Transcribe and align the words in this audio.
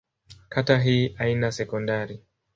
Kata 0.49 0.77
hii 0.79 1.09
haina 1.17 1.51
sekondari. 1.51 2.21